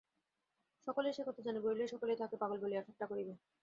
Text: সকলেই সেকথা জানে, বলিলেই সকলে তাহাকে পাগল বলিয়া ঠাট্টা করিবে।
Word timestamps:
সকলেই 0.87 1.15
সেকথা 1.17 1.41
জানে, 1.43 1.59
বলিলেই 1.65 1.91
সকলে 1.93 2.11
তাহাকে 2.15 2.37
পাগল 2.41 2.57
বলিয়া 2.61 2.85
ঠাট্টা 2.85 3.05
করিবে। 3.11 3.33